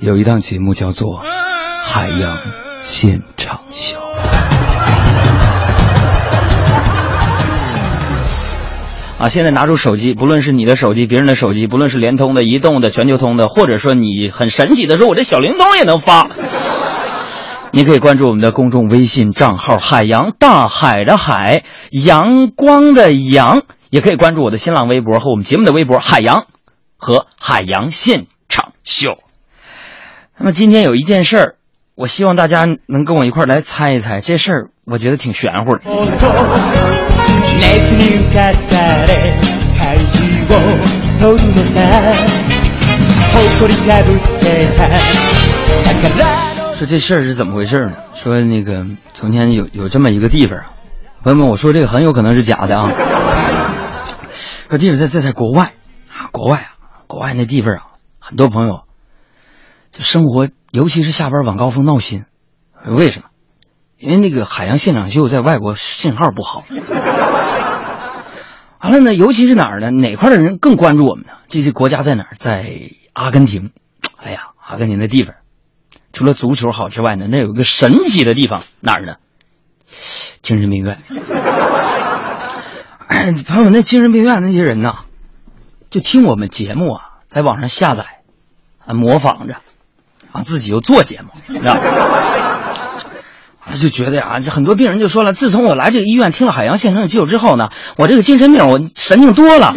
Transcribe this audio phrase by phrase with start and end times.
[0.00, 1.16] 有一档节目叫做
[1.82, 2.38] 《海洋
[2.82, 3.96] 现场秀》。
[9.18, 16.28] 啊，现在拿出手机，不论是你的手机、别人的手机，不论是联通的、移动的、全球通的，或者说你很神奇的说，我这小灵通也能发。
[17.72, 26.46] 你可以关注我们的公众微信账号“海洋大海的海阳光的阳”，也可以关注我的新浪微博和我们节目的微博“海洋”
[26.96, 29.18] 和“海洋现场秀”。
[30.37, 31.55] 那么今天有一件事儿，
[31.95, 35.81] 我希望大家能跟我一块儿来猜一猜，这事儿我觉得挺玄乎的。
[37.59, 39.33] 熱に浮かされ
[39.77, 40.59] 怪獣を
[41.19, 41.77] 取るのさ
[43.33, 44.89] 誇りかぶってた
[45.93, 46.09] 宝
[46.71, 47.93] の说这事儿是怎么回事呢？
[48.15, 50.73] 说那个从前有有这么一个地方啊，
[51.23, 52.91] 朋友们，我说这个很有可能是假的啊。
[54.69, 55.73] 这地方在在在国外
[56.09, 56.73] 啊，国外啊，
[57.07, 57.83] 国外那地方啊，
[58.19, 58.83] 很多朋友就
[59.92, 62.24] 这生活，尤其是下班晚高峰闹心，
[62.86, 63.28] 为什么？
[63.98, 66.62] 因为那个海洋现场秀在外国信号不好。
[68.80, 69.90] 完了呢，尤其是哪儿呢？
[69.90, 71.32] 哪块的人更关注我们呢？
[71.48, 72.36] 这些国家在哪儿？
[72.38, 73.72] 在阿根廷。
[74.16, 75.34] 哎呀，阿根廷的地方，
[76.12, 79.16] 除了足球好之外呢，那有一个神奇的地方，哪儿呢？
[80.42, 80.96] 精神病院。
[83.08, 85.00] 哎， 朋友们，那精神病院那些人呐，
[85.90, 88.22] 就听我们节目啊，在网上下载，
[88.86, 89.56] 啊，模仿着，
[90.32, 91.80] 啊，自己又做节目，你知道吗？
[93.64, 99.74] 他 就觉得呀，这很多病人就说了，自从我来这个医院听了海洋现场秀之后呢，我这个精神病我神经多了。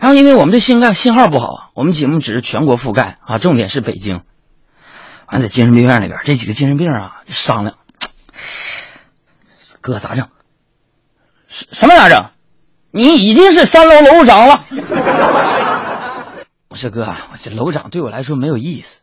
[0.00, 4.20] 然后因为我们这信盖信号不好，我们节目只是全国覆盖啊，重点是北京。
[5.26, 7.76] 完在精神病院里边，这几个精神病啊就商量，
[9.80, 10.28] 哥咋整？
[11.48, 12.30] 什什么咋整？
[12.92, 14.64] 你已经是三楼楼长了。
[16.68, 19.00] 我说哥，我这楼长对我来说没有意思。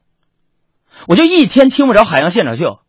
[1.07, 2.79] 我就一天听不着海洋现场秀。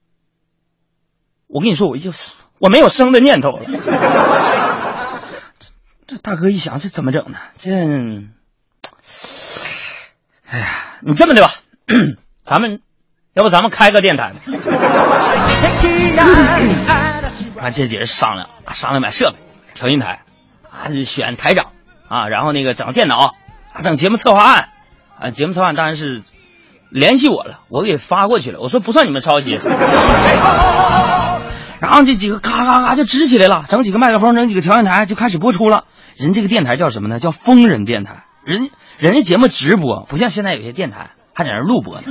[1.49, 2.13] 我跟你说，我就
[2.59, 3.61] 我没有生的念头了。
[6.07, 7.39] 这大哥一想，这怎么整呢？
[7.57, 7.71] 这，
[10.45, 11.51] 哎呀，你这么的吧，
[12.45, 12.81] 咱们
[13.33, 14.33] 要不咱们开个电台？
[17.59, 19.39] 啊，这几人商量，商量买设备，
[19.75, 20.25] 调音台，
[20.71, 21.73] 啊，选台长，
[22.09, 23.35] 啊，然后那个整电脑，
[23.83, 24.69] 整节目策划案，
[25.19, 26.23] 啊，节目策划案当然是。
[26.89, 28.61] 联系我了，我给发过去了。
[28.61, 29.59] 我说不算你们抄袭，
[31.81, 35.85] 然后这几个咔咔咔就支起来了，整几个麦克风，整几个调音台就开始播出了。
[36.17, 37.19] 人这个电台叫什么呢？
[37.19, 38.25] 叫疯人电台。
[38.45, 42.03] 人人家节目直播，不像现在有些电台还在那录播呢。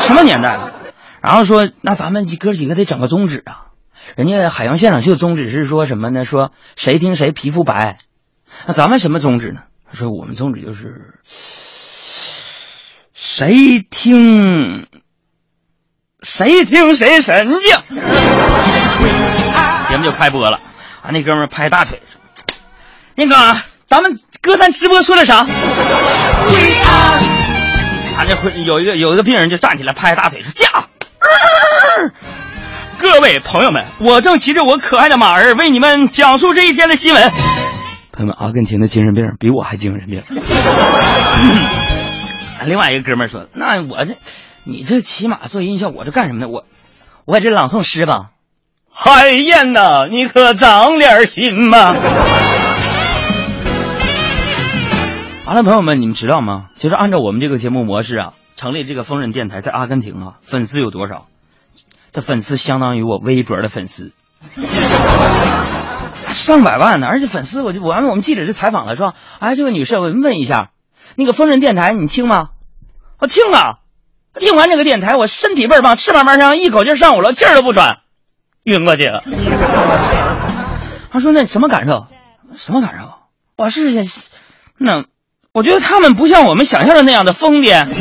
[0.00, 0.72] 什么年代了？
[1.20, 3.66] 然后说那咱们哥几个得整个宗旨啊。
[4.14, 6.24] 人家海洋现场秀宗旨是说什么呢？
[6.24, 7.98] 说谁听谁皮肤白。
[8.66, 9.62] 那咱们什么宗旨呢？
[9.92, 11.14] 说我们宗旨就是。
[13.14, 14.86] 谁听
[16.22, 17.98] 谁听谁神经，
[19.88, 20.60] 节目就开播了。
[21.02, 22.20] 啊，那哥们拍大腿说
[23.14, 25.36] ：“那个，咱们歌坛直播说点啥？”
[28.16, 30.88] 啊，这会有一个有一个病人就站起来拍大腿说：“驾！”
[32.98, 37.32] 各位朋友们，我正骑着我可爱的马儿为你们讲述这一天的新闻。
[38.18, 40.20] 他们，阿根廷的精神病比我还精神病。
[42.66, 44.16] 另外一个哥们儿说：“那我这，
[44.64, 46.48] 你这骑马做音效，我这干什么呢？
[46.48, 46.64] 我，
[47.24, 48.30] 我这朗诵诗吧。
[48.92, 51.94] 海燕呐，你可长点心嘛！”
[55.46, 56.70] 好了，朋友们，你们知道吗？
[56.74, 61.26] 其实按照我们这个节目模式啊，成立这个疯人电台，在阿根廷啊，粉丝有多少？
[62.10, 64.10] 这粉丝相当于我微博的粉丝，
[66.48, 67.06] 上百万呢！
[67.06, 69.14] 而且粉丝，我就我按我们记者就采访了，是吧？
[69.38, 70.70] 哎，这位女士，我问一下。
[71.14, 72.48] 那个疯人电台你听吗？
[73.18, 73.78] 我听啊，
[74.34, 77.98] 听完这个电台，我身体倍儿棒，翅膀往上一口气上五楼，气儿都不喘，
[78.64, 79.22] 晕过去了。
[81.10, 82.06] 他说：“那什么感受？
[82.56, 83.12] 什么感受？
[83.56, 84.04] 我是
[84.76, 85.04] 那，
[85.52, 87.86] 我觉得他们不像我们想象的那样的疯癫。”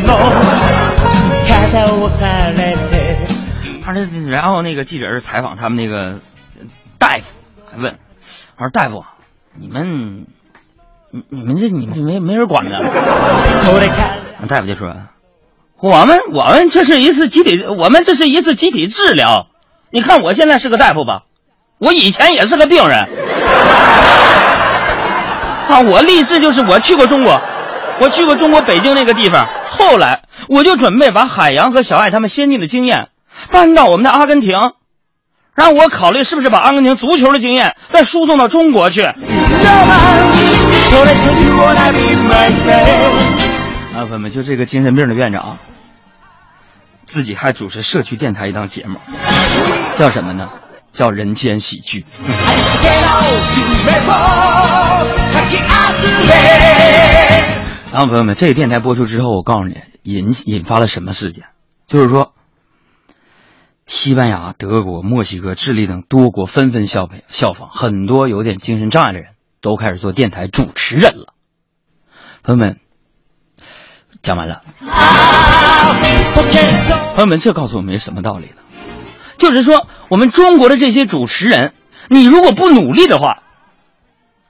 [3.84, 6.20] 他说：“然后那个记者是采访他们那个
[6.99, 7.34] 大夫，
[7.72, 7.97] 还问，
[8.58, 9.06] 我说大夫，
[9.56, 10.26] 你们。”
[11.09, 12.78] 你你们这你们没没人管的？
[14.46, 14.94] 大夫就说
[15.80, 19.48] ：“我们我们这是一次集体，我们这是一次集体治疗。
[19.90, 21.22] 你看我现在是个大夫吧，
[21.80, 23.08] 我以前也是个病人。
[25.70, 27.40] 啊，我立志就是我去过中国，
[28.02, 29.48] 我去过中国北京那个地方。
[29.70, 33.08] 后来我就准备把海洋和小爱他们先进的经验
[33.50, 34.74] 搬到我们的阿根廷，
[35.58, 39.16] 让我考虑是不是把阿根廷足球的经验再输送到中国去。”啊，
[43.96, 45.58] 啊，朋友们，就这个精神病的院长，
[47.08, 49.00] 自己还主持社区电台一档节目，
[49.98, 50.52] 叫什么呢？
[50.94, 52.02] 叫《人间喜剧》。
[57.92, 61.46] 然后朋友们，这个电台播出之后，我告诉你，引引发了什么事件？
[61.88, 62.34] 就是说，
[63.87, 69.29] 西班牙、德国、墨西哥、智利等多国纷纷效仿效仿，很多有点精神障碍的人
[69.61, 71.34] 都开始做电台主持人了。
[72.43, 72.79] 朋友们，
[74.22, 74.61] 讲完了。
[77.16, 78.61] 朋友们，这告诉我们什么道理呢？
[79.37, 81.73] 就是说，我们中国的这些主持人，
[82.09, 83.41] 你如果不努力的话，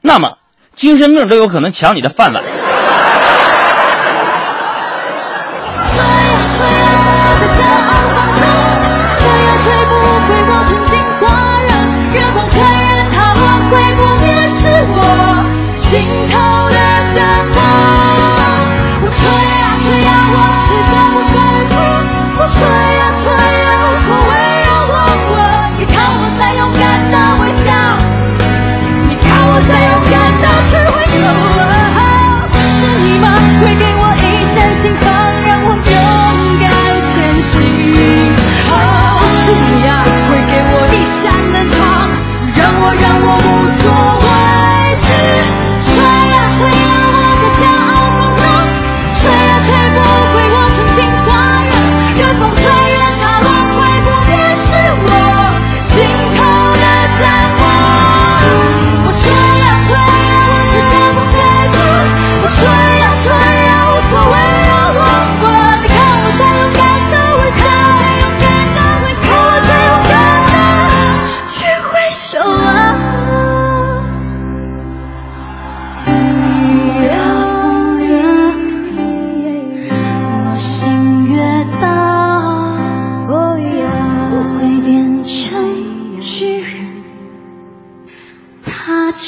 [0.01, 0.39] 那么
[0.73, 2.43] 精神病都有可能抢你的饭碗。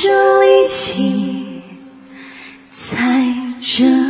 [0.01, 1.61] 这力气
[2.71, 3.21] 踩
[3.59, 4.08] 着